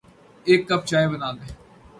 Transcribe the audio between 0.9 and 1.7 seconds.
بنادیں